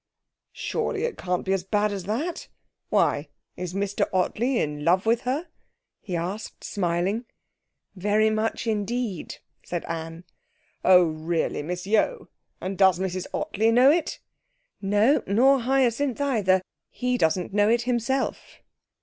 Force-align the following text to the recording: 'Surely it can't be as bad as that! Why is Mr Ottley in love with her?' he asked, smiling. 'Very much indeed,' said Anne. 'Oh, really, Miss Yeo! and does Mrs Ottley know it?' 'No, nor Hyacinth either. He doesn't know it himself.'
'Surely 0.51 1.03
it 1.03 1.15
can't 1.15 1.45
be 1.45 1.53
as 1.53 1.63
bad 1.63 1.91
as 1.91 2.05
that! 2.05 2.47
Why 2.89 3.27
is 3.55 3.75
Mr 3.75 4.09
Ottley 4.11 4.57
in 4.57 4.83
love 4.83 5.05
with 5.05 5.21
her?' 5.29 5.47
he 5.99 6.15
asked, 6.15 6.63
smiling. 6.63 7.25
'Very 7.95 8.31
much 8.31 8.65
indeed,' 8.65 9.35
said 9.63 9.85
Anne. 9.85 10.23
'Oh, 10.83 11.03
really, 11.03 11.61
Miss 11.61 11.85
Yeo! 11.85 12.29
and 12.59 12.79
does 12.79 12.97
Mrs 12.97 13.27
Ottley 13.31 13.71
know 13.71 13.91
it?' 13.91 14.19
'No, 14.81 15.21
nor 15.27 15.59
Hyacinth 15.59 16.19
either. 16.19 16.63
He 16.89 17.15
doesn't 17.19 17.53
know 17.53 17.69
it 17.69 17.83
himself.' 17.83 18.63